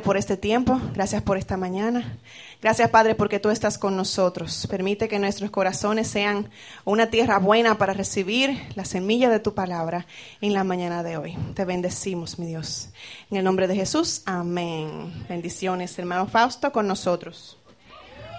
[0.00, 2.16] por este tiempo, gracias por esta mañana.
[2.60, 4.66] Gracias, Padre, porque tú estás con nosotros.
[4.70, 6.48] Permite que nuestros corazones sean
[6.84, 10.06] una tierra buena para recibir la semilla de tu palabra
[10.40, 11.36] en la mañana de hoy.
[11.54, 12.90] Te bendecimos, mi Dios.
[13.30, 15.26] En el nombre de Jesús, amén.
[15.28, 17.58] Bendiciones, hermano Fausto, con nosotros.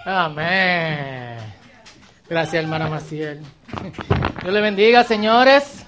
[0.04, 1.38] Amén.
[2.28, 3.40] Gracias, hermana Maciel.
[4.42, 5.84] Dios le bendiga, señores.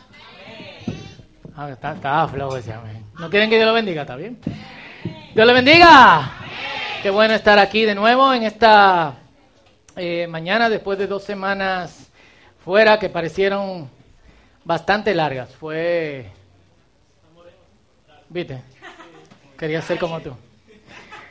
[1.54, 3.04] Ah, está, está flojo ese amén.
[3.18, 4.02] ¿No quieren que Dios lo bendiga?
[4.02, 4.38] ¿Está bien?
[5.32, 6.32] Dios le bendiga.
[7.04, 9.14] Qué bueno estar aquí de nuevo en esta
[9.94, 12.10] eh, mañana después de dos semanas
[12.64, 13.88] fuera que parecieron
[14.64, 15.54] bastante largas.
[15.54, 16.26] Fue...
[18.28, 18.60] ¿Viste?
[19.56, 20.36] Quería ser como tú.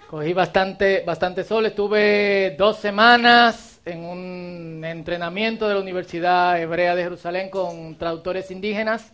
[0.09, 1.65] Cogí bastante, bastante sol.
[1.65, 9.11] Estuve dos semanas en un entrenamiento de la Universidad Hebrea de Jerusalén con traductores indígenas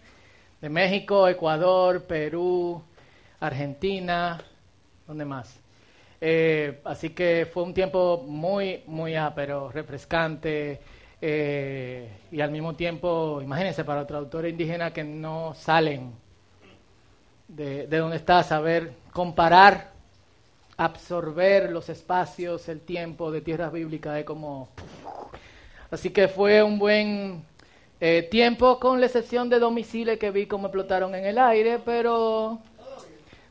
[0.61, 2.83] de México, Ecuador, Perú,
[3.39, 4.39] Argentina,
[5.07, 5.59] ¿Dónde más?
[6.19, 10.79] Eh, así que fue un tiempo muy, muy ápero, refrescante
[11.21, 16.13] eh, y al mismo tiempo, imagínense, para traductores indígenas que no salen
[17.47, 19.91] de, de donde está, saber comparar,
[20.77, 24.69] absorber los espacios, el tiempo de tierras bíblicas, es como...
[25.91, 27.43] Así que fue un buen
[28.01, 31.79] eh, tiempo, con la excepción de dos misiles que vi como explotaron en el aire,
[31.83, 32.59] pero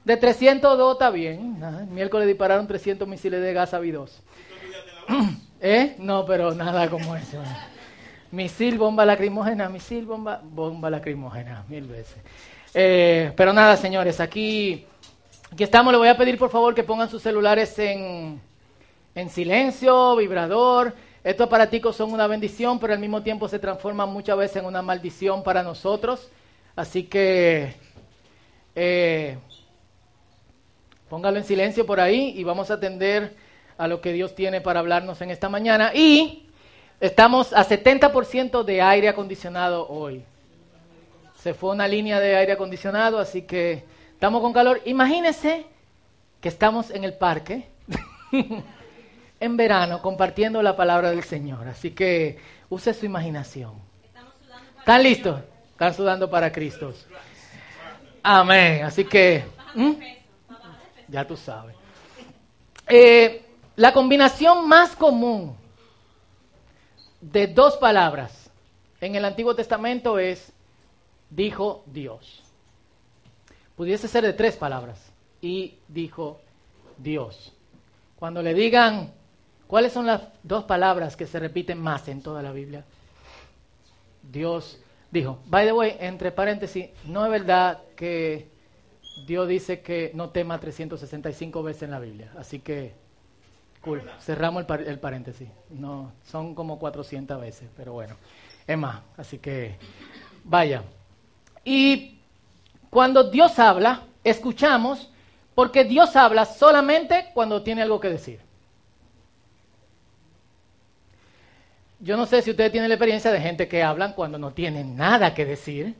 [0.04, 1.62] de 302 está bien.
[1.62, 4.22] El miércoles dispararon 300 misiles de gas a dos.
[5.60, 5.96] ¿Eh?
[5.98, 7.42] No, pero nada como eso.
[8.30, 12.16] Misil, bomba lacrimógena, misil, bomba, bomba lacrimógena, mil veces.
[12.74, 14.84] Eh, pero nada, señores, aquí,
[15.50, 15.92] aquí estamos.
[15.92, 18.40] Le voy a pedir por favor que pongan sus celulares en,
[19.14, 20.92] en silencio, vibrador.
[21.22, 24.82] Estos aparaticos son una bendición, pero al mismo tiempo se transforman muchas veces en una
[24.82, 26.28] maldición para nosotros.
[26.76, 27.74] Así que
[28.74, 29.38] eh,
[31.14, 33.36] Póngalo en silencio por ahí y vamos a atender
[33.78, 35.92] a lo que Dios tiene para hablarnos en esta mañana.
[35.94, 36.48] Y
[36.98, 40.24] estamos a 70% de aire acondicionado hoy.
[41.36, 44.82] Se fue una línea de aire acondicionado, así que estamos con calor.
[44.86, 45.66] Imagínense
[46.40, 47.68] que estamos en el parque
[49.38, 51.68] en verano compartiendo la palabra del Señor.
[51.68, 53.74] Así que use su imaginación.
[54.80, 55.40] ¿Están listos?
[55.70, 56.92] Están sudando para Cristo.
[58.20, 58.82] Amén.
[58.82, 59.44] Así que...
[59.76, 60.13] ¿Mm?
[61.08, 61.76] Ya tú sabes.
[62.88, 63.44] Eh,
[63.76, 65.56] la combinación más común
[67.20, 68.50] de dos palabras
[69.00, 70.52] en el Antiguo Testamento es
[71.30, 72.42] dijo Dios.
[73.76, 75.12] Pudiese ser de tres palabras.
[75.40, 76.40] Y dijo
[76.96, 77.52] Dios.
[78.16, 79.12] Cuando le digan,
[79.66, 82.84] ¿cuáles son las dos palabras que se repiten más en toda la Biblia?
[84.22, 85.38] Dios dijo.
[85.46, 88.48] By the way, entre paréntesis, no es verdad que
[89.26, 92.32] Dios dice que no tema 365 veces en la Biblia.
[92.36, 92.94] Así que,
[93.80, 94.02] cool.
[94.20, 95.48] Cerramos el, paréntesis.
[95.70, 98.16] No, son como 400 veces, pero bueno,
[98.66, 99.02] es más.
[99.16, 99.76] Así que,
[100.42, 100.82] vaya.
[101.64, 102.18] Y
[102.90, 105.10] cuando Dios habla, escuchamos,
[105.54, 108.40] porque Dios habla solamente cuando tiene algo que decir.
[112.00, 114.96] Yo no sé si ustedes tienen la experiencia de gente que hablan cuando no tienen
[114.96, 115.94] nada que decir.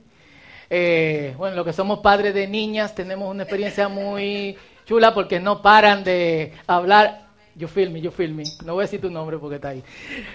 [0.71, 5.63] Eh, bueno, lo que somos padres de niñas tenemos una experiencia muy chula porque no
[5.63, 7.25] paran de hablar.
[7.57, 8.43] Yo filme, yo filme.
[8.65, 9.85] No voy a decir tu nombre porque está ahí.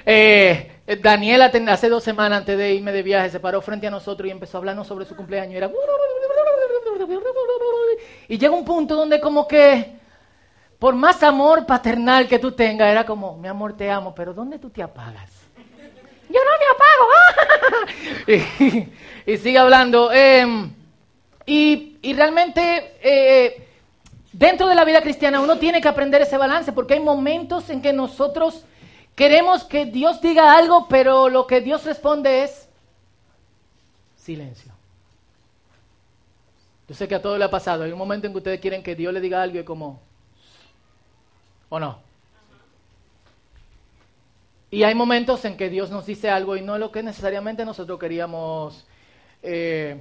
[0.05, 4.27] Eh, Daniela hace dos semanas antes de irme de viaje se paró frente a nosotros
[4.27, 5.55] y empezó a hablarnos sobre su cumpleaños.
[5.55, 5.69] Era...
[8.27, 9.97] Y llega un punto donde como que,
[10.77, 14.59] por más amor paternal que tú tengas, era como, mi amor, te amo, pero ¿dónde
[14.59, 15.31] tú te apagas?
[16.29, 17.07] Yo no me apago.
[19.33, 20.11] y, sigue hablando.
[20.11, 20.73] Em,
[21.45, 23.67] y, realmente eh,
[24.31, 27.81] dentro de la vida cristiana uno tiene que aprender ese balance porque hay momentos en
[27.81, 28.63] que nosotros
[29.15, 32.69] queremos que Dios diga algo, pero lo que Dios responde es
[34.15, 34.71] silencio.
[36.87, 37.83] Yo sé que a todos le ha pasado.
[37.83, 39.99] Hay un momento en que ustedes quieren que Dios le diga algo y como,
[41.69, 41.99] ¿o no?
[44.71, 47.99] Y hay momentos en que Dios nos dice algo y no lo que necesariamente nosotros
[47.99, 48.85] queríamos
[49.41, 49.99] eh,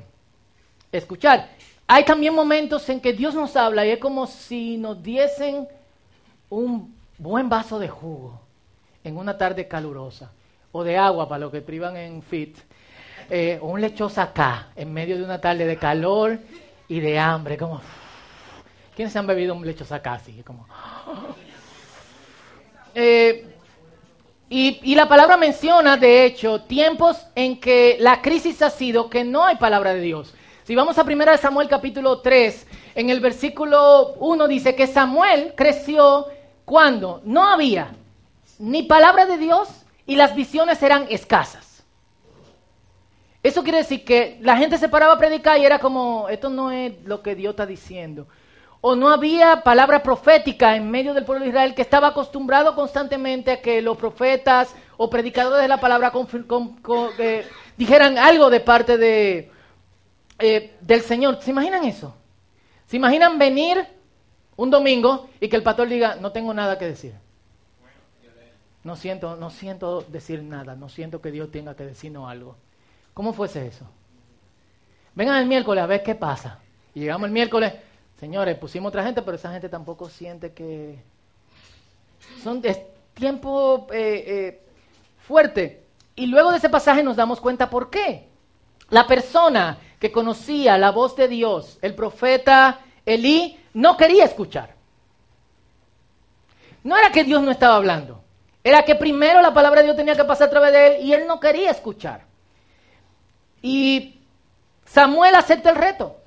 [0.93, 1.49] escuchar.
[1.87, 5.67] Hay también momentos en que Dios nos habla y es como si nos diesen
[6.50, 8.40] un buen vaso de jugo
[9.05, 10.31] en una tarde calurosa
[10.73, 12.56] o de agua para los que privan en fit
[13.31, 16.38] eh, o un lechosa acá en medio de una tarde de calor
[16.88, 17.81] y de hambre como
[18.94, 20.67] ¿quiénes han bebido un lechosa acá así como
[22.94, 23.57] eh,
[24.50, 29.45] y, la palabra menciona, de hecho, tiempos en que la crisis ha sido que no
[29.45, 30.33] hay palabra de Dios.
[30.65, 36.27] Si vamos a 1 Samuel capítulo 3, en el versículo 1 dice que Samuel creció
[36.65, 37.93] cuando no había
[38.59, 39.69] ni palabra de Dios
[40.06, 41.85] y las visiones eran escasas.
[43.43, 46.73] Eso quiere decir que la gente se paraba a predicar y era como, esto no
[46.73, 48.27] es lo que Dios está diciendo.
[48.80, 53.50] O no había palabra profética en medio del pueblo de Israel que estaba acostumbrado constantemente
[53.50, 56.12] a que los profetas o predicadores de la palabra
[57.19, 57.46] eh,
[57.76, 59.50] dijeran algo de parte de,
[60.38, 61.38] eh, del Señor.
[61.42, 62.14] ¿Se imaginan eso?
[62.86, 63.84] ¿Se imaginan venir
[64.56, 67.14] un domingo y que el pastor diga, no tengo nada que decir?
[68.84, 72.56] No siento, no siento decir nada, no siento que Dios tenga que decirnos algo.
[73.12, 73.84] ¿Cómo fuese eso?
[75.14, 76.60] Vengan el miércoles a ver qué pasa.
[76.94, 77.75] Y llegamos el miércoles,
[78.19, 80.99] señores, pusimos otra gente, pero esa gente tampoco siente que...
[82.43, 82.81] Son, es
[83.15, 84.62] tiempo eh, eh,
[85.26, 85.82] fuerte.
[86.15, 88.29] Y luego de ese pasaje nos damos cuenta por qué.
[88.91, 94.75] La persona que conocía la voz de Dios, el profeta Elí, no quería escuchar.
[96.85, 98.23] No era que Dios no estaba hablando,
[98.62, 101.12] era que primero la palabra de Dios tenía que pasar a través de él y
[101.12, 102.23] él no quería escuchar.
[103.62, 104.21] Y
[104.85, 106.18] Samuel acepta el reto.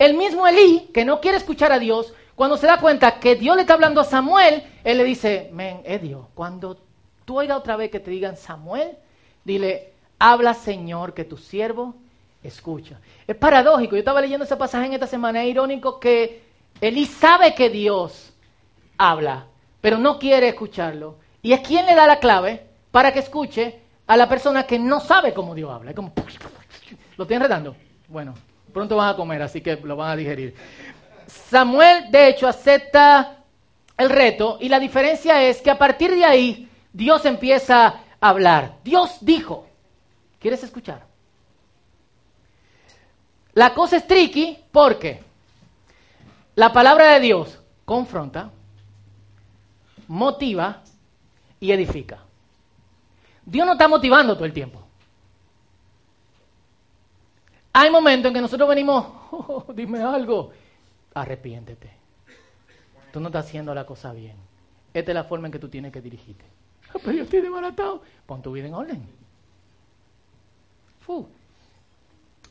[0.00, 3.54] El mismo Elí, que no quiere escuchar a Dios, cuando se da cuenta que Dios
[3.54, 6.78] le está hablando a Samuel, él le dice, men, es Dios, cuando
[7.26, 8.96] tú oigas otra vez que te digan Samuel,
[9.44, 11.96] dile, habla Señor, que tu siervo
[12.42, 12.98] escucha.
[13.26, 16.44] Es paradójico, yo estaba leyendo ese pasaje en esta semana, es irónico que
[16.80, 18.32] Elí sabe que Dios
[18.96, 19.48] habla,
[19.82, 21.16] pero no quiere escucharlo.
[21.42, 24.98] Y es quien le da la clave para que escuche a la persona que no
[25.00, 25.90] sabe cómo Dios habla.
[25.90, 26.14] Es como,
[27.18, 27.76] ¿lo estoy enredando?
[28.08, 28.32] Bueno,
[28.72, 30.54] pronto van a comer, así que lo van a digerir.
[31.26, 33.36] Samuel, de hecho, acepta
[33.96, 38.76] el reto y la diferencia es que a partir de ahí Dios empieza a hablar.
[38.82, 39.66] Dios dijo,
[40.38, 41.02] ¿quieres escuchar?
[43.54, 45.22] La cosa es tricky porque
[46.54, 48.50] la palabra de Dios confronta,
[50.08, 50.82] motiva
[51.58, 52.18] y edifica.
[53.44, 54.79] Dios no está motivando todo el tiempo.
[57.72, 60.50] Hay momentos en que nosotros venimos, oh, dime algo,
[61.14, 61.90] arrepiéntete.
[63.12, 64.36] Tú no estás haciendo la cosa bien.
[64.92, 66.44] Esta es la forma en que tú tienes que dirigirte.
[66.92, 68.02] Pero yo estoy desbaratado.
[68.26, 69.20] Pon tu vida en orden.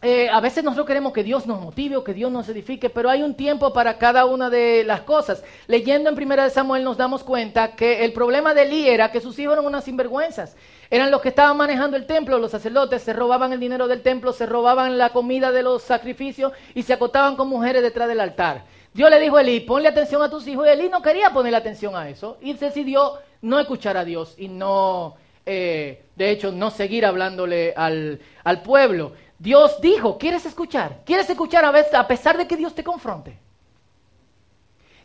[0.01, 3.10] Eh, a veces nosotros queremos que Dios nos motive o que Dios nos edifique, pero
[3.10, 5.44] hay un tiempo para cada una de las cosas.
[5.68, 9.19] Leyendo en Primera de Samuel nos damos cuenta que el problema de Elí era que
[9.19, 10.56] sus hijos eran unas sinvergüenzas.
[10.90, 14.31] Eran los que estaban manejando el templo, los sacerdotes, se robaban el dinero del templo,
[14.31, 18.63] se robaban la comida de los sacrificios y se acotaban con mujeres detrás del altar.
[18.94, 21.57] Dios le dijo a Elí, ponle atención a tus hijos, y Elí no quería ponerle
[21.57, 26.72] atención a eso y decidió no escuchar a Dios y no, eh, de hecho, no
[26.72, 29.12] seguir hablándole al, al pueblo.
[29.39, 31.00] Dios dijo, ¿quieres escuchar?
[31.06, 33.39] ¿Quieres escuchar a, veces, a pesar de que Dios te confronte?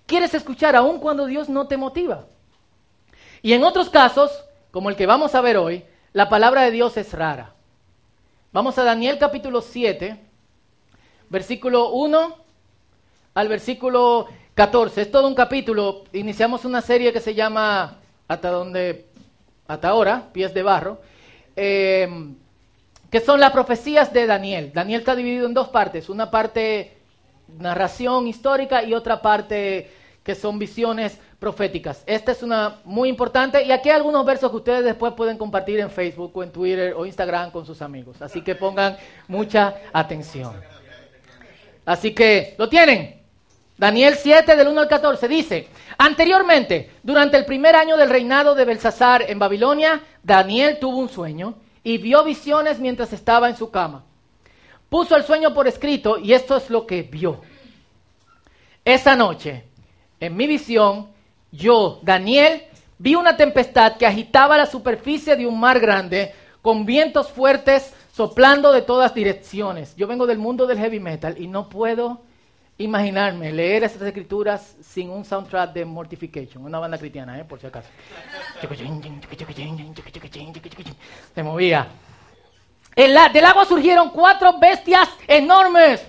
[0.07, 2.27] ¿Quieres escuchar aun cuando Dios no te motiva?
[3.43, 4.31] Y en otros casos,
[4.73, 7.55] como el que vamos a ver hoy, la palabra de Dios es rara.
[8.53, 10.19] Vamos a Daniel capítulo 7,
[11.31, 12.37] versículo 1
[13.35, 15.03] al versículo 14.
[15.03, 16.05] Es todo un capítulo.
[16.13, 19.07] Iniciamos una serie que se llama Hasta donde,
[19.69, 21.01] hasta ahora, pies de barro.
[21.57, 22.35] Eh,
[23.15, 24.73] que son las profecías de Daniel.
[24.75, 26.97] Daniel está dividido en dos partes, una parte
[27.61, 29.89] narración histórica y otra parte
[30.25, 32.03] que son visiones proféticas.
[32.07, 35.79] Esta es una muy importante y aquí hay algunos versos que ustedes después pueden compartir
[35.79, 38.21] en Facebook o en Twitter o Instagram con sus amigos.
[38.21, 38.97] Así que pongan
[39.29, 40.53] mucha atención.
[41.87, 43.23] Así que, ¿lo tienen?
[43.79, 45.69] Daniel 7 del 1 al 14 dice,
[45.99, 51.55] anteriormente, durante el primer año del reinado de Belsasar en Babilonia, Daniel tuvo un sueño
[51.85, 54.05] y vio visiones mientras estaba en su cama.
[54.89, 57.43] Puso el sueño por escrito y esto es lo que vio.
[58.85, 59.65] Esa noche,
[60.19, 61.11] en mi visión,
[61.53, 62.65] yo, Daniel,
[62.99, 68.73] vi una tempestad que agitaba la superficie de un mar grande con vientos fuertes soplando
[68.73, 69.95] de todas direcciones.
[69.97, 72.23] Yo vengo del mundo del heavy metal y no puedo
[72.79, 77.45] imaginarme leer esas escrituras sin un soundtrack de Mortification, una banda cristiana, ¿eh?
[77.45, 77.89] por si acaso.
[81.35, 81.87] Se movía.
[82.97, 86.05] del agua surgieron cuatro bestias enormes.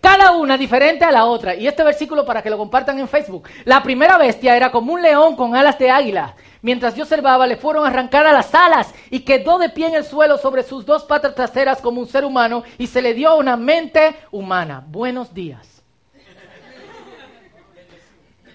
[0.00, 1.54] Cada una diferente a la otra.
[1.54, 3.48] Y este versículo para que lo compartan en Facebook.
[3.64, 6.34] La primera bestia era como un león con alas de águila.
[6.62, 10.38] Mientras yo observaba, le fueron arrancadas las alas y quedó de pie en el suelo
[10.38, 14.14] sobre sus dos patas traseras como un ser humano y se le dio una mente
[14.30, 14.84] humana.
[14.86, 15.82] Buenos días.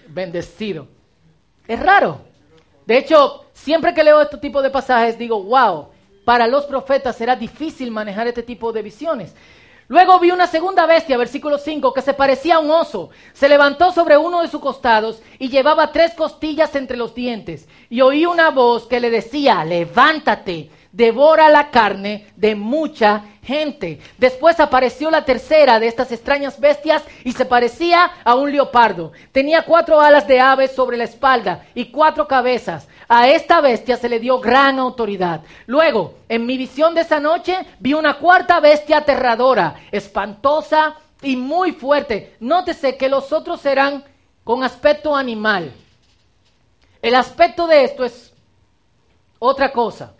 [0.08, 0.86] Bendecido.
[1.66, 2.20] Es raro.
[2.86, 5.88] De hecho, siempre que leo este tipo de pasajes digo, wow,
[6.24, 9.34] para los profetas será difícil manejar este tipo de visiones.
[9.88, 13.10] Luego vi una segunda bestia, versículo 5, que se parecía a un oso.
[13.32, 17.68] Se levantó sobre uno de sus costados y llevaba tres costillas entre los dientes.
[17.88, 24.00] Y oí una voz que le decía, levántate, devora la carne de mucha gente.
[24.18, 29.12] Después apareció la tercera de estas extrañas bestias y se parecía a un leopardo.
[29.30, 32.88] Tenía cuatro alas de ave sobre la espalda y cuatro cabezas.
[33.08, 35.42] A esta bestia se le dio gran autoridad.
[35.66, 41.72] Luego, en mi visión de esa noche, vi una cuarta bestia aterradora, espantosa y muy
[41.72, 42.36] fuerte.
[42.40, 44.04] Nótese que los otros serán
[44.42, 45.72] con aspecto animal.
[47.00, 48.32] El aspecto de esto es
[49.38, 50.12] otra cosa.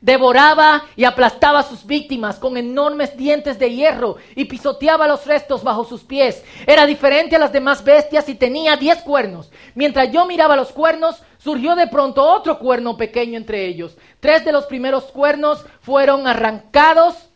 [0.00, 5.62] Devoraba y aplastaba a sus víctimas con enormes dientes de hierro y pisoteaba los restos
[5.62, 6.44] bajo sus pies.
[6.66, 9.50] Era diferente a las demás bestias y tenía diez cuernos.
[9.74, 13.98] Mientras yo miraba los cuernos, surgió de pronto otro cuerno pequeño entre ellos.
[14.18, 17.28] Tres de los primeros cuernos fueron arrancados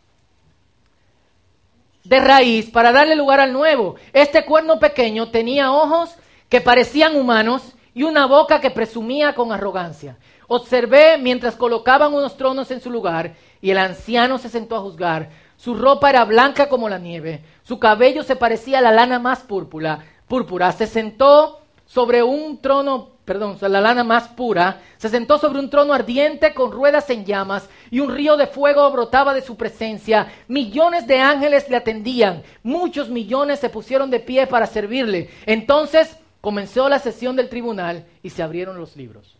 [2.03, 3.97] de raíz para darle lugar al nuevo.
[4.11, 6.15] Este cuerno pequeño tenía ojos
[6.49, 10.17] que parecían humanos y una boca que presumía con arrogancia.
[10.47, 15.29] Observé mientras colocaban unos tronos en su lugar y el anciano se sentó a juzgar.
[15.55, 19.41] Su ropa era blanca como la nieve, su cabello se parecía a la lana más
[19.41, 19.99] púrpura.
[20.27, 25.69] Púrpura se sentó sobre un trono, perdón, la lana más pura, se sentó sobre un
[25.69, 30.33] trono ardiente con ruedas en llamas y un río de fuego brotaba de su presencia.
[30.47, 35.29] Millones de ángeles le atendían, muchos millones se pusieron de pie para servirle.
[35.45, 39.37] Entonces comenzó la sesión del tribunal y se abrieron los libros.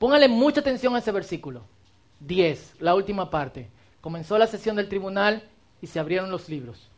[0.00, 1.62] Póngale mucha atención a ese versículo.
[2.18, 3.68] 10, la última parte.
[4.00, 5.44] Comenzó la sesión del tribunal
[5.80, 6.88] y se abrieron los libros.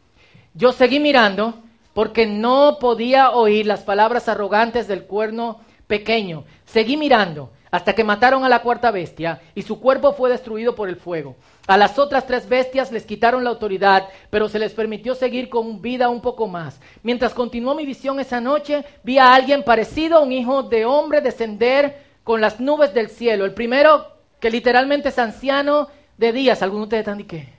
[0.54, 1.62] Yo seguí mirando
[1.98, 6.44] porque no podía oír las palabras arrogantes del cuerno pequeño.
[6.64, 10.88] Seguí mirando hasta que mataron a la cuarta bestia y su cuerpo fue destruido por
[10.88, 11.34] el fuego.
[11.66, 15.82] A las otras tres bestias les quitaron la autoridad, pero se les permitió seguir con
[15.82, 16.80] vida un poco más.
[17.02, 21.20] Mientras continuó mi visión esa noche, vi a alguien parecido a un hijo de hombre
[21.20, 23.44] descender con las nubes del cielo.
[23.44, 24.06] El primero,
[24.38, 26.62] que literalmente es anciano de días.
[26.62, 27.57] Algunos de ustedes qué?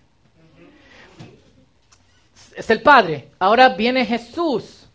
[2.59, 3.29] Es el Padre.
[3.39, 4.85] Ahora viene Jesús.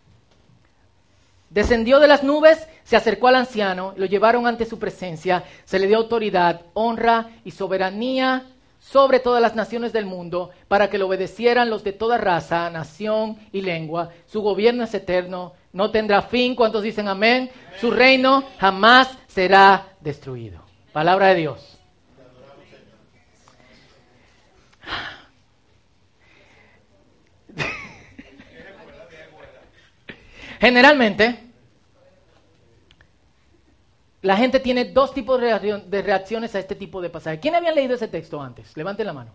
[1.48, 5.86] Descendió de las nubes, se acercó al anciano, lo llevaron ante su presencia, se le
[5.86, 8.44] dio autoridad, honra y soberanía
[8.80, 13.38] sobre todas las naciones del mundo, para que lo obedecieran los de toda raza, nación
[13.50, 14.10] y lengua.
[14.26, 16.54] Su gobierno es eterno, no tendrá fin.
[16.54, 17.50] ¿Cuántos dicen amén?
[17.80, 20.60] Su reino jamás será destruido.
[20.92, 21.73] Palabra de Dios.
[30.64, 31.38] Generalmente,
[34.22, 37.38] la gente tiene dos tipos de reacciones a este tipo de pasajes.
[37.38, 38.74] ¿Quién había leído ese texto antes?
[38.74, 39.30] Levanten la mano.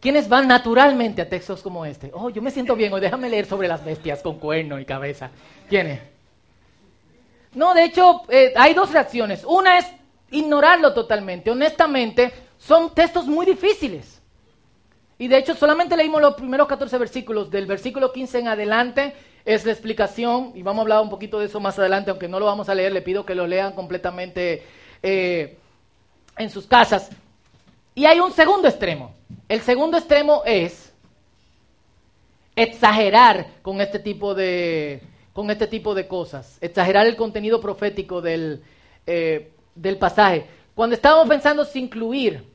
[0.00, 2.10] ¿Quiénes van naturalmente a textos como este?
[2.12, 5.30] Oh, yo me siento bien, hoy déjame leer sobre las bestias con cuerno y cabeza.
[5.68, 6.00] ¿Quiénes?
[7.54, 9.44] No, de hecho, eh, hay dos reacciones.
[9.44, 9.86] Una es
[10.32, 11.52] ignorarlo totalmente.
[11.52, 14.11] Honestamente, son textos muy difíciles.
[15.22, 17.48] Y de hecho, solamente leímos los primeros 14 versículos.
[17.48, 19.14] Del versículo 15 en adelante
[19.44, 22.40] es la explicación, y vamos a hablar un poquito de eso más adelante, aunque no
[22.40, 24.64] lo vamos a leer, le pido que lo lean completamente
[25.00, 25.58] eh,
[26.36, 27.08] en sus casas.
[27.94, 29.14] Y hay un segundo extremo.
[29.48, 30.92] El segundo extremo es
[32.56, 38.64] exagerar con este tipo de, con este tipo de cosas, exagerar el contenido profético del,
[39.06, 40.48] eh, del pasaje.
[40.74, 42.51] Cuando estábamos pensando si incluir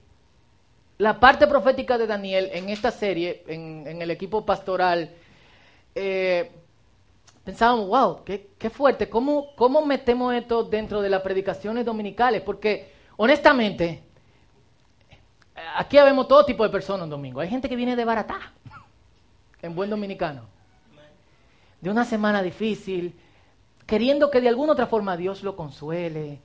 [0.97, 5.11] la parte profética de Daniel en esta serie, en, el equipo pastoral,
[5.93, 6.51] eh,
[7.43, 12.41] pensábamos, wow, qué, fuerte, ¿Cómo, ¿cómo metemos esto dentro de las predicaciones dominicales?
[12.41, 14.03] Porque honestamente,
[15.75, 17.39] aquí vemos todo tipo de personas un domingo.
[17.39, 18.53] Hay gente que viene de baratá,
[19.61, 20.45] en buen dominicano.
[21.79, 23.15] De una semana difícil,
[23.85, 26.41] queriendo que de alguna otra forma Dios lo consuele,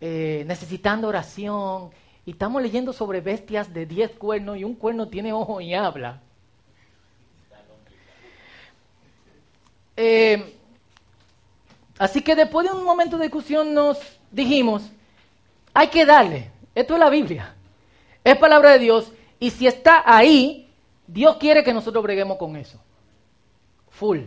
[0.00, 1.90] eh, necesitando oración.
[2.26, 6.20] Y estamos leyendo sobre bestias de diez cuernos y un cuerno tiene ojo y habla.
[9.96, 10.56] Eh,
[11.98, 13.98] así que después de un momento de discusión nos
[14.30, 14.90] dijimos,
[15.72, 17.54] hay que darle, esto es la Biblia.
[18.22, 20.70] Es palabra de Dios y si está ahí,
[21.06, 22.80] Dios quiere que nosotros breguemos con eso.
[23.90, 24.20] Full.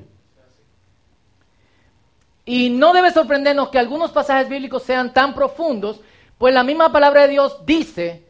[2.45, 5.99] Y no debe sorprendernos que algunos pasajes bíblicos sean tan profundos,
[6.37, 8.23] pues la misma palabra de Dios dice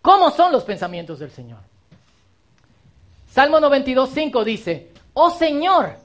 [0.00, 1.60] cómo son los pensamientos del Señor.
[3.30, 5.96] Salmo 92, 5 dice, oh Señor,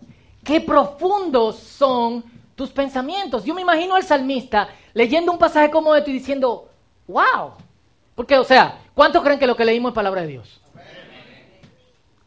[0.44, 2.24] qué profundos son
[2.56, 3.44] tus pensamientos.
[3.44, 6.70] Yo me imagino al salmista leyendo un pasaje como este y diciendo,
[7.08, 7.54] wow.
[8.16, 10.62] Porque, o sea, ¿cuántos creen que lo que leímos es palabra de Dios?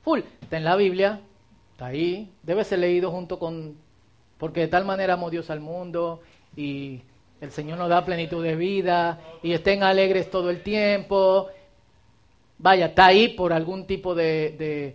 [0.03, 0.21] Full.
[0.43, 1.21] Está en la Biblia,
[1.73, 3.77] está ahí, debe ser leído junto con,
[4.37, 6.21] porque de tal manera amó Dios al mundo
[6.57, 7.03] y
[7.41, 11.49] el Señor nos da plenitud de vida y estén alegres todo el tiempo.
[12.59, 14.95] Vaya, está ahí por algún tipo de,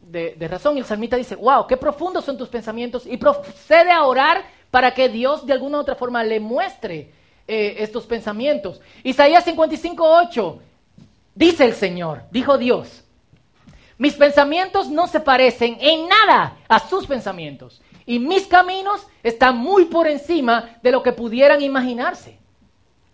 [0.00, 0.76] de, razón.
[0.76, 3.06] Y el salmista dice, wow, qué profundos son tus pensamientos.
[3.06, 7.10] Y procede a orar para que Dios de alguna u otra forma le muestre
[7.48, 8.80] eh, estos pensamientos.
[9.02, 10.58] Isaías 55, 8,
[11.34, 13.04] dice el Señor, dijo Dios,
[13.96, 17.80] mis pensamientos no se parecen en nada a sus pensamientos.
[18.06, 22.38] Y mis caminos están muy por encima de lo que pudieran imaginarse.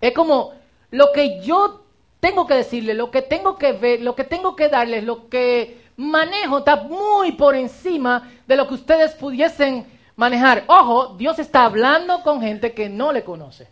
[0.01, 0.53] Es como
[0.91, 1.83] lo que yo
[2.21, 5.83] tengo que decirle, lo que tengo que ver, lo que tengo que darles, lo que
[5.97, 10.65] manejo está muy por encima de lo que ustedes pudiesen manejar.
[10.67, 13.69] Ojo, Dios está hablando con gente que no le conoce.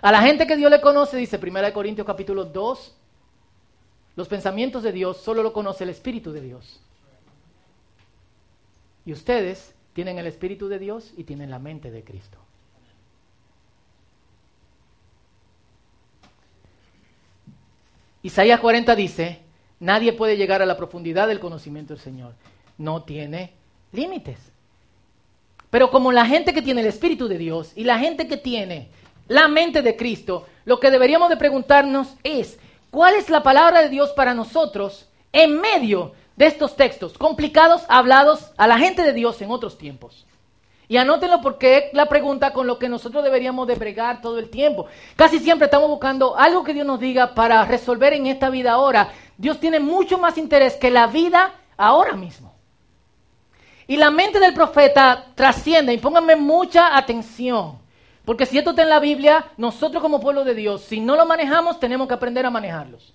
[0.00, 2.94] A la gente que Dios le conoce, dice 1 Corintios capítulo 2,
[4.16, 6.80] los pensamientos de Dios solo lo conoce el Espíritu de Dios.
[9.04, 12.38] Y ustedes tienen el Espíritu de Dios y tienen la mente de Cristo.
[18.22, 19.40] Isaías 40 dice,
[19.80, 22.34] nadie puede llegar a la profundidad del conocimiento del Señor.
[22.76, 23.52] No tiene
[23.92, 24.38] límites.
[25.70, 28.88] Pero como la gente que tiene el Espíritu de Dios y la gente que tiene
[29.28, 32.58] la mente de Cristo, lo que deberíamos de preguntarnos es,
[32.94, 38.52] ¿Cuál es la palabra de Dios para nosotros en medio de estos textos complicados hablados
[38.56, 40.26] a la gente de Dios en otros tiempos?
[40.86, 44.50] Y anótenlo porque es la pregunta con lo que nosotros deberíamos de bregar todo el
[44.50, 44.86] tiempo.
[45.16, 49.08] Casi siempre estamos buscando algo que Dios nos diga para resolver en esta vida ahora.
[49.38, 52.54] Dios tiene mucho más interés que la vida ahora mismo.
[53.86, 57.78] Y la mente del profeta trasciende, y pónganme mucha atención.
[58.24, 61.26] Porque si esto está en la Biblia, nosotros como pueblo de Dios, si no lo
[61.26, 63.12] manejamos, tenemos que aprender a manejarlos.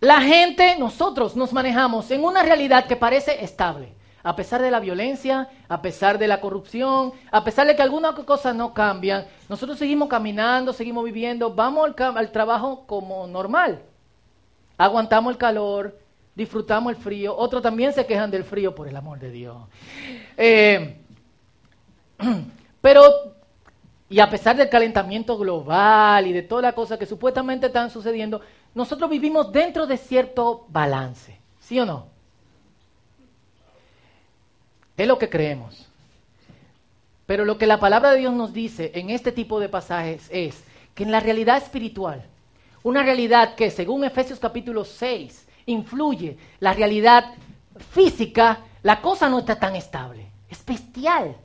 [0.00, 3.94] La gente, nosotros nos manejamos en una realidad que parece estable.
[4.22, 8.14] A pesar de la violencia, a pesar de la corrupción, a pesar de que algunas
[8.14, 13.82] cosas no cambian, nosotros seguimos caminando, seguimos viviendo, vamos al, trabajo como normal.
[14.76, 15.98] Aguantamos el calor,
[16.34, 17.36] disfrutamos el frío.
[17.36, 19.56] Otros también se quejan del frío, por el amor de Dios.
[20.36, 20.96] Eh,
[22.80, 23.02] Pero,
[24.08, 28.40] y a pesar del calentamiento global y de todas las cosas que supuestamente están sucediendo,
[28.74, 32.06] nosotros vivimos dentro de cierto balance, ¿sí o no?
[34.96, 35.86] Es lo que creemos.
[37.26, 40.62] Pero lo que la palabra de Dios nos dice en este tipo de pasajes es
[40.94, 42.24] que en la realidad espiritual,
[42.82, 47.34] una realidad que según Efesios capítulo 6 influye la realidad
[47.92, 51.36] física, la cosa no está tan estable, es bestial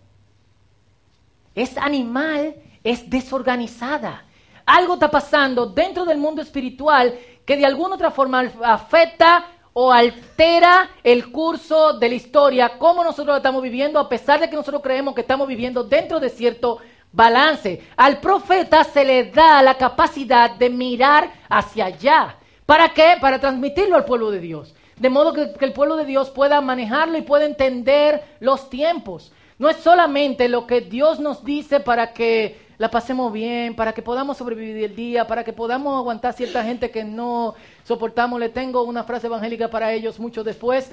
[1.56, 4.25] es animal, es desorganizada.
[4.66, 10.90] Algo está pasando dentro del mundo espiritual que de alguna otra forma afecta o altera
[11.04, 14.82] el curso de la historia, como nosotros lo estamos viviendo, a pesar de que nosotros
[14.82, 16.80] creemos que estamos viviendo dentro de cierto
[17.12, 17.82] balance.
[17.98, 22.38] Al profeta se le da la capacidad de mirar hacia allá.
[22.66, 23.18] ¿Para qué?
[23.20, 24.74] Para transmitirlo al pueblo de Dios.
[24.98, 29.32] De modo que, que el pueblo de Dios pueda manejarlo y pueda entender los tiempos.
[29.60, 34.02] No es solamente lo que Dios nos dice para que la pasemos bien, para que
[34.02, 38.40] podamos sobrevivir el día, para que podamos aguantar cierta gente que no soportamos.
[38.40, 40.92] Le tengo una frase evangélica para ellos mucho después.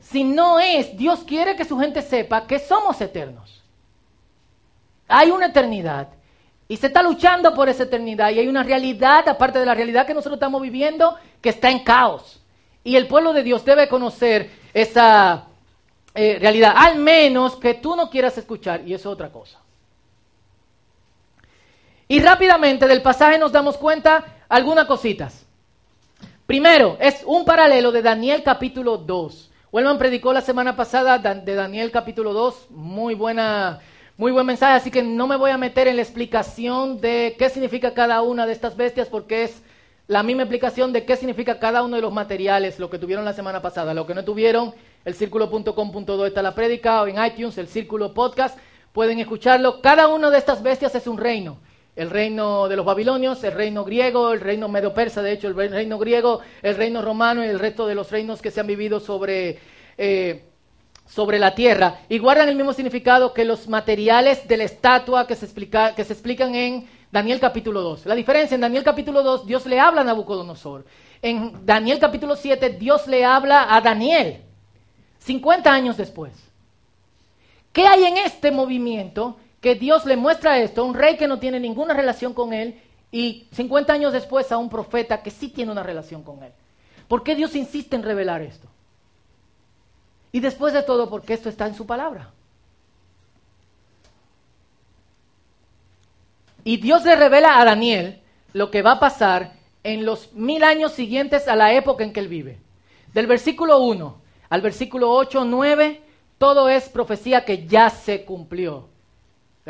[0.00, 3.62] Si no es, Dios quiere que su gente sepa que somos eternos.
[5.06, 6.08] Hay una eternidad
[6.66, 10.06] y se está luchando por esa eternidad y hay una realidad, aparte de la realidad
[10.06, 12.40] que nosotros estamos viviendo, que está en caos.
[12.82, 15.44] Y el pueblo de Dios debe conocer esa
[16.14, 19.59] eh, realidad, al menos que tú no quieras escuchar, y eso es otra cosa.
[22.10, 25.46] Y rápidamente del pasaje nos damos cuenta algunas cositas.
[26.44, 29.52] Primero, es un paralelo de Daniel capítulo 2.
[29.70, 33.78] Wellman predicó la semana pasada de Daniel capítulo 2, muy buena,
[34.16, 37.48] muy buen mensaje, así que no me voy a meter en la explicación de qué
[37.48, 39.62] significa cada una de estas bestias porque es
[40.08, 43.34] la misma explicación de qué significa cada uno de los materiales, lo que tuvieron la
[43.34, 47.68] semana pasada, lo que no tuvieron, el círculo.com.do está la prédica o en iTunes, el
[47.68, 48.58] círculo podcast,
[48.92, 49.80] pueden escucharlo.
[49.80, 51.58] Cada una de estas bestias es un reino.
[52.00, 55.98] El reino de los babilonios, el reino griego, el reino medo-persa, de hecho, el reino
[55.98, 59.58] griego, el reino romano y el resto de los reinos que se han vivido sobre,
[59.98, 60.46] eh,
[61.06, 62.00] sobre la tierra.
[62.08, 66.04] Y guardan el mismo significado que los materiales de la estatua que se, explica, que
[66.04, 68.06] se explican en Daniel capítulo 2.
[68.06, 70.86] La diferencia en Daniel capítulo 2, Dios le habla a Nabucodonosor.
[71.20, 74.40] En Daniel capítulo 7, Dios le habla a Daniel.
[75.18, 76.32] 50 años después.
[77.74, 81.38] ¿Qué hay en este movimiento que Dios le muestra esto a un rey que no
[81.38, 82.80] tiene ninguna relación con él
[83.12, 86.52] y 50 años después a un profeta que sí tiene una relación con él?
[87.08, 88.68] ¿Por qué Dios insiste en revelar esto?
[90.32, 92.30] Y después de todo, porque esto está en su palabra.
[96.62, 98.20] Y Dios le revela a Daniel
[98.52, 102.20] lo que va a pasar en los mil años siguientes a la época en que
[102.20, 102.58] él vive.
[103.12, 104.20] Del versículo 1
[104.50, 106.02] al versículo 8, 9,
[106.36, 108.88] todo es profecía que ya se cumplió.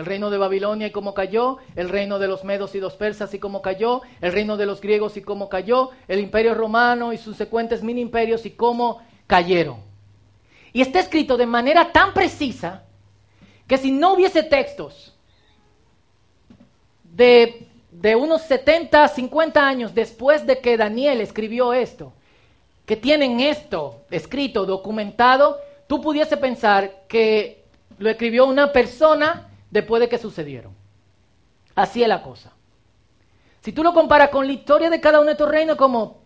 [0.01, 3.35] El reino de Babilonia y cómo cayó, el reino de los medos y los persas
[3.35, 7.19] y cómo cayó, el reino de los griegos y cómo cayó, el imperio romano y
[7.19, 9.77] sus secuentes mini imperios y cómo cayeron.
[10.73, 12.85] Y está escrito de manera tan precisa
[13.67, 15.15] que si no hubiese textos
[17.05, 22.15] de, de unos 70, 50 años después de que Daniel escribió esto,
[22.87, 27.67] que tienen esto escrito, documentado, tú pudiese pensar que
[27.99, 30.75] lo escribió una persona después de que sucedieron.
[31.75, 32.53] Así es la cosa.
[33.61, 36.23] Si tú lo comparas con la historia de cada uno de estos reinos, como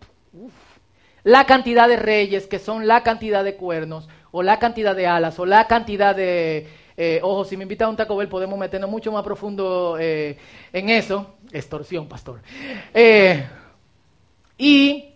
[1.23, 5.39] la cantidad de reyes, que son la cantidad de cuernos, o la cantidad de alas,
[5.39, 8.89] o la cantidad de eh, ojo, si me invitan a un Taco Bell podemos meternos
[8.89, 10.37] mucho más profundo eh,
[10.71, 11.35] en eso.
[11.51, 12.41] Extorsión, pastor.
[12.93, 13.45] Eh,
[14.57, 15.09] y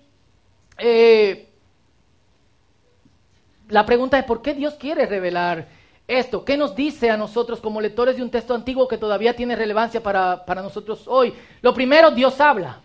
[3.69, 5.67] la pregunta es, ¿por qué Dios quiere revelar
[6.09, 6.43] esto?
[6.43, 10.01] ¿Qué nos dice a nosotros como lectores de un texto antiguo que todavía tiene relevancia
[10.01, 11.33] para, para nosotros hoy?
[11.61, 12.81] Lo primero, Dios habla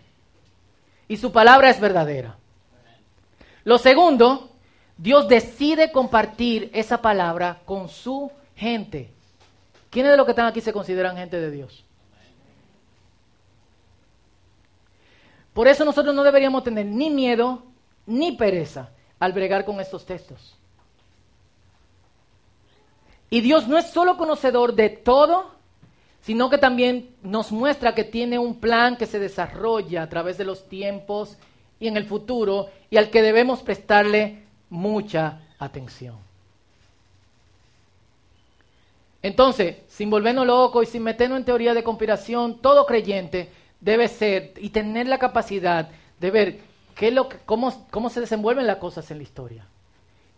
[1.07, 2.37] y su palabra es verdadera.
[3.63, 4.51] Lo segundo,
[4.97, 9.11] Dios decide compartir esa palabra con su gente.
[9.89, 11.83] ¿Quiénes de los que están aquí se consideran gente de Dios?
[15.53, 17.63] Por eso nosotros no deberíamos tener ni miedo
[18.05, 20.57] ni pereza al bregar con estos textos.
[23.29, 25.51] Y Dios no es solo conocedor de todo,
[26.21, 30.45] sino que también nos muestra que tiene un plan que se desarrolla a través de
[30.45, 31.37] los tiempos
[31.79, 36.15] y en el futuro y al que debemos prestarle mucha atención.
[39.21, 44.53] Entonces, sin volvernos locos y sin meternos en teoría de conspiración, todo creyente debe ser
[44.57, 46.59] y tener la capacidad de ver
[46.95, 49.67] qué lo cómo, cómo se desenvuelven las cosas en la historia.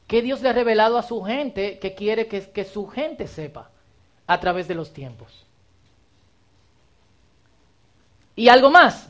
[0.07, 3.69] ¿Qué Dios le ha revelado a su gente que quiere que, que su gente sepa
[4.25, 5.45] a través de los tiempos?
[8.35, 9.09] Y algo más,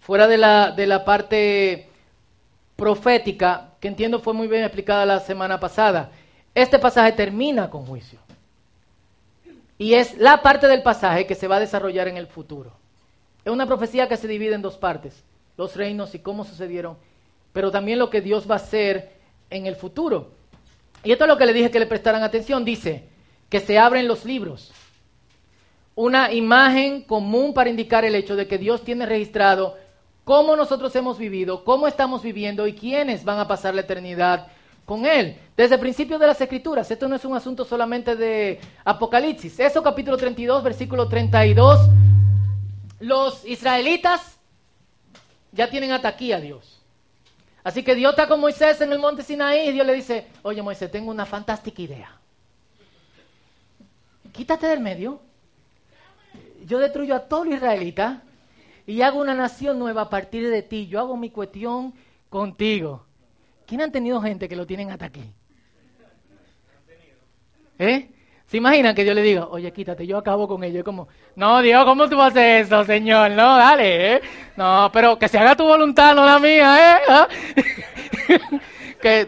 [0.00, 1.88] fuera de la, de la parte
[2.76, 6.10] profética, que entiendo fue muy bien explicada la semana pasada,
[6.54, 8.18] este pasaje termina con juicio.
[9.78, 12.72] Y es la parte del pasaje que se va a desarrollar en el futuro.
[13.44, 15.24] Es una profecía que se divide en dos partes,
[15.56, 16.96] los reinos y cómo sucedieron,
[17.52, 19.13] pero también lo que Dios va a hacer
[19.54, 20.32] en el futuro.
[21.02, 22.64] Y esto es lo que le dije que le prestaran atención.
[22.64, 23.08] Dice
[23.48, 24.72] que se abren los libros.
[25.94, 29.76] Una imagen común para indicar el hecho de que Dios tiene registrado
[30.24, 34.48] cómo nosotros hemos vivido, cómo estamos viviendo y quiénes van a pasar la eternidad
[34.84, 35.36] con él.
[35.56, 39.60] Desde el principio de las escrituras, esto no es un asunto solamente de Apocalipsis.
[39.60, 41.88] Eso capítulo 32, versículo 32.
[43.00, 44.38] Los israelitas
[45.52, 46.83] ya tienen hasta aquí a Dios.
[47.64, 50.62] Así que Dios está con Moisés en el monte Sinaí y Dios le dice, oye
[50.62, 52.20] Moisés, tengo una fantástica idea.
[54.32, 55.20] Quítate del medio.
[56.66, 58.22] Yo destruyo a todo los israelita
[58.86, 60.86] y hago una nación nueva a partir de ti.
[60.88, 61.94] Yo hago mi cuestión
[62.28, 63.06] contigo.
[63.66, 65.32] ¿Quién han tenido gente que lo tienen hasta aquí?
[67.78, 68.10] ¿Eh?
[68.54, 70.84] ¿Se imaginan que yo le diga, oye, quítate, yo acabo con ello?
[70.84, 73.32] como, no, Dios, ¿cómo tú haces eso, Señor?
[73.32, 74.20] No, dale, ¿eh?
[74.54, 78.30] No, pero que se haga tu voluntad, no la mía, ¿eh?
[79.02, 79.26] Que,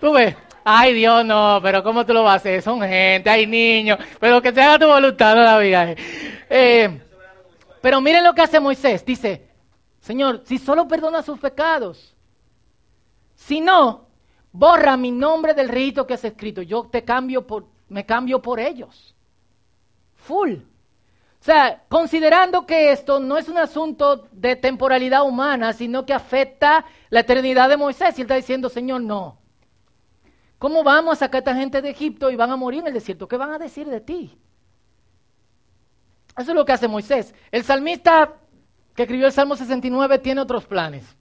[0.00, 2.62] tú ves, ay, Dios, no, pero ¿cómo tú lo vas a hacer?
[2.62, 5.90] Son gente, hay niños, pero que se haga tu voluntad, no la mía.
[5.90, 5.96] ¿eh?
[6.48, 7.00] eh,
[7.82, 9.46] pero miren lo que hace Moisés, dice,
[10.00, 12.16] Señor, si solo perdona sus pecados,
[13.34, 14.06] si no,
[14.52, 16.62] borra mi nombre del rito que has escrito.
[16.62, 19.14] Yo te cambio por, me cambio por ellos.
[20.14, 20.54] Full.
[20.54, 26.84] O sea, considerando que esto no es un asunto de temporalidad humana, sino que afecta
[27.10, 29.38] la eternidad de Moisés, y él está diciendo, Señor, no.
[30.58, 32.94] ¿Cómo vamos a sacar a esta gente de Egipto y van a morir en el
[32.94, 33.26] desierto?
[33.26, 34.38] ¿Qué van a decir de ti?
[36.38, 37.34] Eso es lo que hace Moisés.
[37.50, 38.34] El salmista
[38.94, 41.16] que escribió el Salmo 69 tiene otros planes.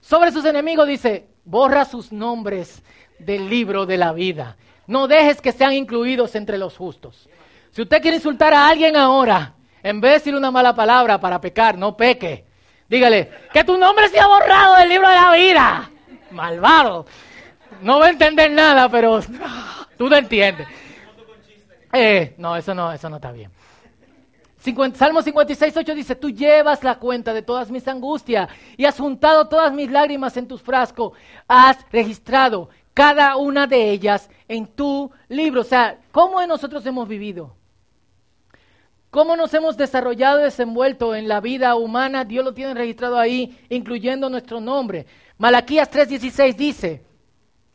[0.00, 2.82] Sobre sus enemigos dice, borra sus nombres
[3.18, 4.58] del libro de la vida.
[4.86, 7.28] No dejes que sean incluidos entre los justos.
[7.70, 11.40] Si usted quiere insultar a alguien ahora, en vez de decir una mala palabra para
[11.40, 12.44] pecar, no peque.
[12.88, 15.90] Dígale, que tu nombre sea borrado del libro de la vida.
[16.30, 17.06] Malvado.
[17.82, 19.20] No va a entender nada, pero
[19.98, 20.68] tú no entiendes.
[21.92, 23.50] Eh, no, eso no, eso no está bien.
[24.94, 29.46] Salmo 56, 8 dice, tú llevas la cuenta de todas mis angustias y has juntado
[29.46, 31.12] todas mis lágrimas en tus frascos.
[31.46, 35.62] Has registrado cada una de ellas en tu libro.
[35.62, 37.56] O sea, ¿cómo nosotros hemos vivido?
[39.10, 42.24] ¿Cómo nos hemos desarrollado y desenvuelto en la vida humana?
[42.24, 45.06] Dios lo tiene registrado ahí, incluyendo nuestro nombre.
[45.38, 47.04] Malaquías 3:16 dice,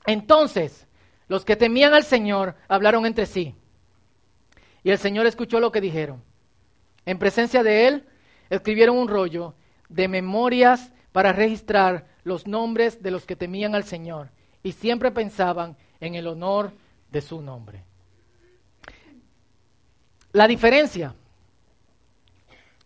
[0.06, 0.88] entonces
[1.28, 3.56] los que temían al Señor hablaron entre sí.
[4.84, 6.24] Y el Señor escuchó lo que dijeron.
[7.06, 8.08] En presencia de Él,
[8.50, 9.54] escribieron un rollo
[9.90, 14.32] de memorias para registrar los nombres de los que temían al Señor
[14.64, 16.72] y siempre pensaban en el honor
[17.12, 17.84] de su nombre.
[20.32, 21.16] La diferencia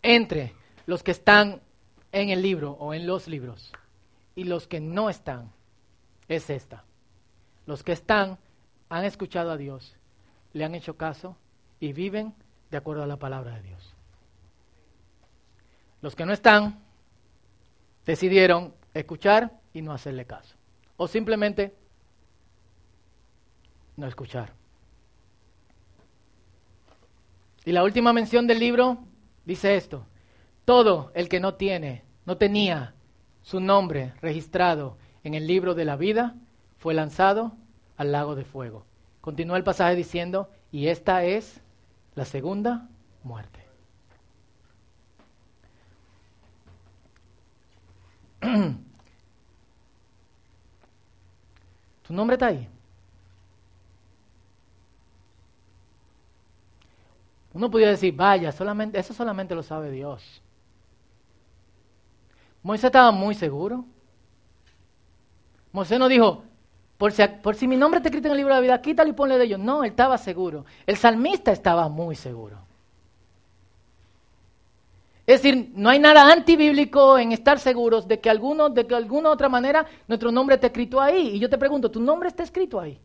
[0.01, 0.53] entre
[0.85, 1.61] los que están
[2.11, 3.71] en el libro o en los libros
[4.35, 5.51] y los que no están
[6.27, 6.83] es esta.
[7.65, 8.37] Los que están
[8.89, 9.95] han escuchado a Dios,
[10.53, 11.35] le han hecho caso
[11.79, 12.33] y viven
[12.69, 13.93] de acuerdo a la palabra de Dios.
[16.01, 16.79] Los que no están
[18.05, 20.55] decidieron escuchar y no hacerle caso.
[21.03, 21.75] O simplemente
[23.97, 24.53] no escuchar.
[27.65, 28.99] Y la última mención del libro
[29.43, 30.05] dice esto.
[30.63, 32.93] Todo el que no tiene, no tenía
[33.41, 36.37] su nombre registrado en el libro de la vida,
[36.77, 37.51] fue lanzado
[37.97, 38.85] al lago de fuego.
[39.19, 41.59] Continúa el pasaje diciendo, y esta es
[42.15, 42.87] la segunda
[43.23, 43.62] muerte.
[52.13, 52.69] ¿Tu nombre está ahí?
[57.55, 60.39] Uno podría decir, vaya, solamente, eso solamente lo sabe Dios.
[62.61, 63.85] Moisés estaba muy seguro.
[65.71, 66.43] Moisés no dijo,
[66.99, 69.09] por si, por si mi nombre está escrito en el libro de la vida, quítalo
[69.09, 69.59] y ponle de ellos.
[69.59, 70.65] No, él estaba seguro.
[70.85, 72.59] El salmista estaba muy seguro.
[75.25, 79.31] Es decir, no hay nada antibíblico en estar seguros de que, alguno, de que alguna
[79.31, 81.35] otra manera nuestro nombre está escrito ahí.
[81.35, 82.99] Y yo te pregunto, ¿tu nombre está escrito ahí?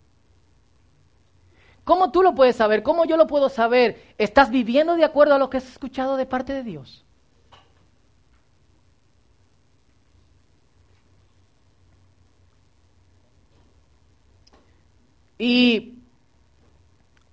[1.84, 2.82] ¿Cómo tú lo puedes saber?
[2.82, 4.14] ¿Cómo yo lo puedo saber?
[4.18, 7.04] ¿Estás viviendo de acuerdo a lo que has escuchado de parte de Dios?
[15.38, 15.94] Y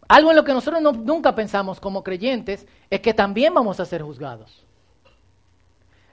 [0.08, 4.04] algo en lo que nosotros nunca pensamos como creyentes es que también vamos a ser
[4.04, 4.65] juzgados.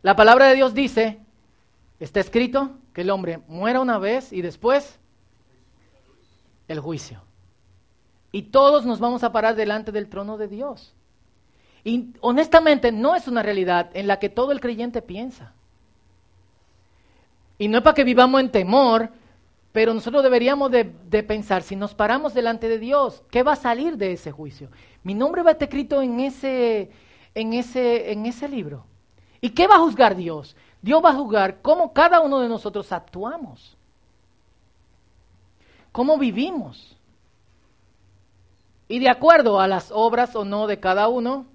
[0.02, 1.20] La palabra de Dios dice,
[2.00, 4.98] está escrito, que el hombre muera una vez y después
[6.68, 7.22] el juicio.
[8.32, 10.94] Y todos nos vamos a parar delante del trono de Dios.
[11.84, 15.52] Y honestamente no es una realidad en la que todo el creyente piensa.
[17.58, 19.10] Y no es para que vivamos en temor,
[19.72, 20.84] pero nosotros deberíamos de,
[21.22, 24.68] pensar, si nos paramos delante de Dios, ¿qué va a salir de ese juicio?
[25.02, 26.90] Mi nombre va a estar escrito en ese,
[27.34, 28.84] en ese, en ese libro.
[29.42, 30.56] ¿Y qué va a juzgar Dios?
[30.80, 33.76] Dios va a juzgar cómo cada uno de nosotros actuamos,
[35.90, 36.96] cómo vivimos.
[38.86, 41.46] Y de acuerdo a las obras o no de cada uno.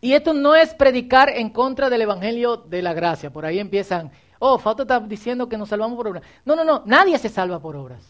[0.00, 3.30] Y esto no es predicar en contra del Evangelio de la gracia.
[3.30, 6.24] Por ahí empiezan, oh, Fausto está diciendo que nos salvamos por obras.
[6.44, 8.04] No, no, no, nadie se salva por obras.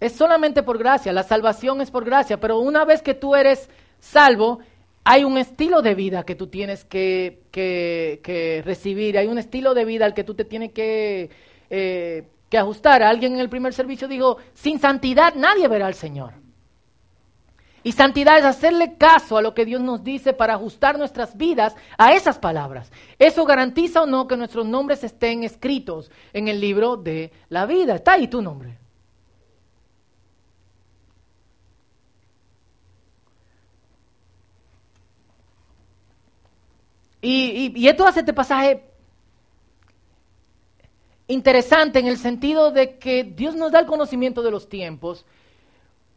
[0.00, 3.70] Es solamente por gracia, la salvación es por gracia, pero una vez que tú eres
[4.00, 4.58] salvo,
[5.08, 9.84] hay un estilo de vida que tú tienes que, que, recibir, hay un estilo de
[9.84, 11.30] vida al que tú te tienes que,
[11.70, 13.04] eh, que ajustar.
[13.04, 16.32] Alguien en el primer servicio dijo, sin santidad nadie verá al Señor.
[17.84, 21.76] Y santidad es hacerle caso a lo que Dios nos dice para ajustar nuestras vidas
[21.96, 22.90] a esas palabras.
[23.16, 27.94] Eso garantiza o no que nuestros nombres estén escritos en el libro de la vida.
[27.94, 28.76] Está ahí tu nombre.
[37.20, 38.84] Y, esto hace este pasaje
[41.28, 45.24] interesante en el sentido de que Dios nos da el conocimiento de los tiempos,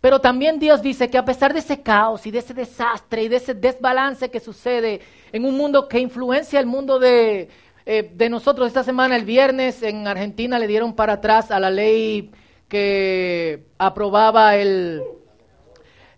[0.02, 3.28] pero también Dios dice que a pesar de ese caos y de ese desastre y
[3.28, 7.50] de ese desbalance que sucede en un mundo que influencia el mundo de,
[7.86, 12.32] eh, nosotros, esta semana, el viernes, en Argentina le dieron para atrás a la ley
[12.68, 15.02] que aprobaba el...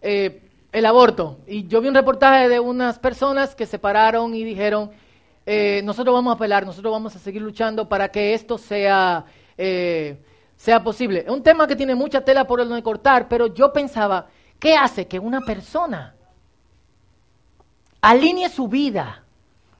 [0.01, 0.40] Eh,
[0.71, 1.39] el aborto.
[1.47, 4.91] Y yo vi un reportaje de unas personas que se pararon y dijeron,
[5.45, 9.25] eh, nosotros vamos a apelar, nosotros vamos a seguir luchando para que esto sea,
[9.57, 10.17] eh,
[10.55, 11.19] sea posible.
[11.19, 14.27] Es un tema que tiene mucha tela por el de cortar, pero yo pensaba,
[14.59, 16.15] ¿qué hace que una persona
[18.01, 19.23] alinee su vida,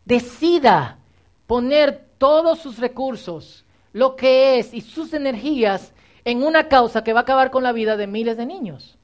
[0.06, 0.99] decida
[1.47, 5.91] poner todos sus recursos lo que es y sus energías
[6.23, 8.97] en una causa que va a acabar con la vida de miles de niños.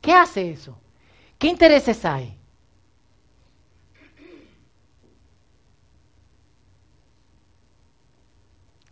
[0.00, 0.76] ¿Qué hace eso?
[1.38, 2.34] ¿Qué intereses hay?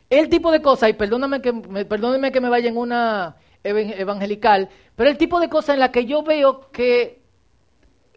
[0.08, 5.10] El tipo de cosas, y perdóname que, perdónenme que me vaya en una evangelical, pero
[5.10, 7.20] el tipo de cosas en la que yo veo que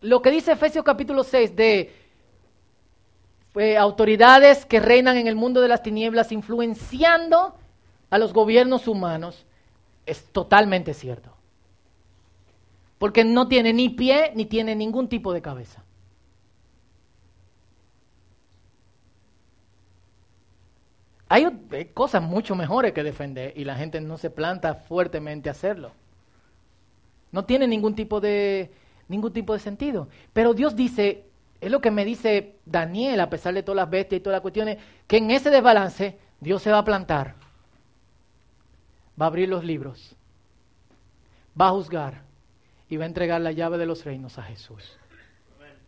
[0.02, 1.92] lo que dice Efesios capítulo 6 de
[3.56, 7.56] eh, autoridades que reinan en el mundo de las tinieblas influenciando
[8.12, 9.48] a los gobiernos humanos
[10.06, 11.39] es totalmente cierto.
[13.00, 15.84] Porque no tiene ni pie ni tiene ningún tipo de cabeza.
[21.30, 21.46] Hay
[21.94, 25.92] cosas mucho mejores que defender y la gente no se planta fuertemente a hacerlo.
[27.32, 28.72] No tiene ningún tipo de
[29.08, 30.10] ningún tipo de sentido.
[30.34, 31.26] Pero Dios dice,
[31.62, 34.42] es lo que me dice Daniel, a pesar de todas las bestias y todas las
[34.42, 37.36] cuestiones, que en ese desbalance Dios se va a plantar,
[39.20, 40.16] va a abrir los libros,
[41.60, 42.29] va a juzgar
[42.90, 44.98] y va a entregar la llave de los reinos a Jesús.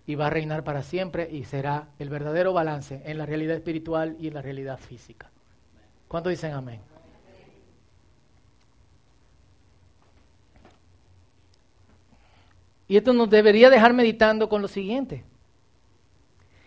[0.06, 4.16] Y va a reinar para siempre y será el verdadero balance en la realidad espiritual
[4.20, 5.30] y en la realidad física.
[6.08, 6.82] ¿Cuánto dicen amén?
[12.88, 15.24] Y esto nos debería dejar meditando con lo siguiente.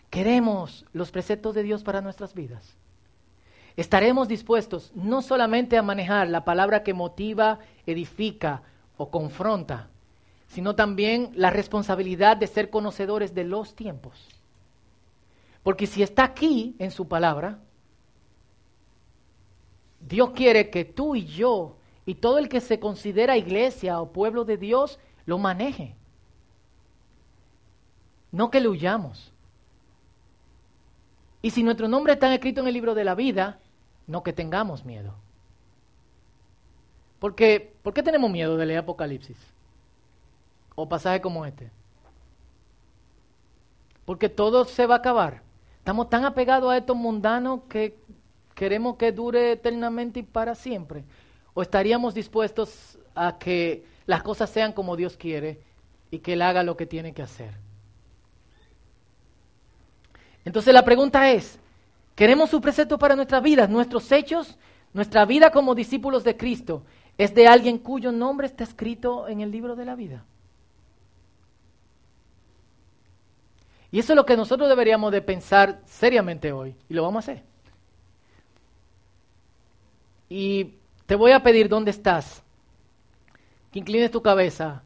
[0.09, 2.77] Queremos los preceptos de Dios para nuestras vidas.
[3.77, 8.63] Estaremos dispuestos no solamente a manejar la palabra que motiva, edifica
[8.97, 9.91] o confronta,
[10.55, 14.29] sino también la responsabilidad de ser conocedores de los tiempos.
[15.65, 17.59] Porque si está aquí en su palabra,
[19.99, 21.75] Dios quiere que tú y yo
[22.07, 25.97] y todo el que se considera iglesia o pueblo de Dios lo maneje.
[28.31, 29.33] No que le huyamos.
[31.43, 33.59] Y si nuestro nombre está escrito en el libro de la vida,
[34.07, 35.17] no que tengamos miedo.
[37.19, 39.55] Porque, ¿Por qué tenemos miedo de leer Apocalipsis?
[40.75, 41.71] O pasajes como este.
[44.05, 45.43] Porque todo se va a acabar.
[45.79, 47.97] Estamos tan apegados a estos mundanos que
[48.55, 51.05] queremos que dure eternamente y para siempre.
[51.53, 55.61] ¿O estaríamos dispuestos a que las cosas sean como Dios quiere
[56.11, 57.55] y que Él haga lo que tiene que hacer?
[60.45, 61.59] Entonces la pregunta es,
[62.15, 63.71] ¿queremos su precepto para nuestras vidas?
[63.71, 64.57] ¿Nuestros hechos?
[64.93, 66.83] ¿Nuestra vida como discípulos de Cristo
[67.19, 70.25] es de alguien cuyo nombre está escrito en el libro de la vida?
[73.95, 77.31] Y eso es lo que nosotros deberíamos de pensar seriamente hoy, y lo vamos a
[77.31, 77.45] hacer.
[80.29, 80.75] Y
[81.07, 82.43] te voy a pedir dónde estás,
[83.71, 84.83] que inclines tu cabeza,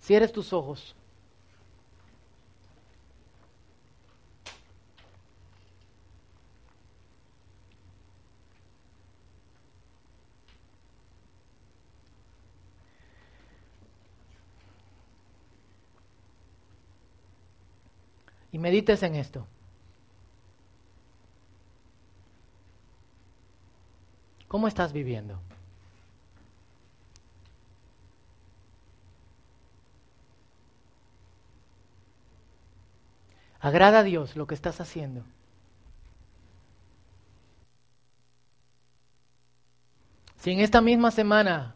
[0.00, 0.94] cierres tus ojos.
[18.54, 19.48] Y medites en esto.
[24.46, 25.40] ¿Cómo estás viviendo?
[33.58, 35.24] Agrada a Dios lo que estás haciendo.
[40.36, 41.74] Si en esta misma semana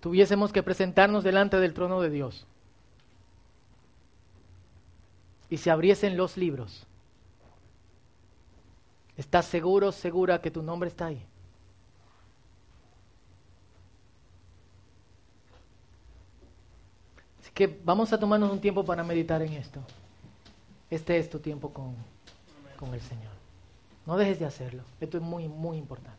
[0.00, 2.46] tuviésemos que presentarnos delante del trono de Dios,
[5.50, 6.86] y se abriesen los libros,
[9.16, 11.24] ¿estás seguro, segura que tu nombre está ahí?
[17.40, 19.80] Así que vamos a tomarnos un tiempo para meditar en esto.
[20.90, 21.94] Este es tu tiempo con,
[22.78, 23.32] con el Señor.
[24.06, 24.82] No dejes de hacerlo.
[25.00, 26.17] Esto es muy, muy importante.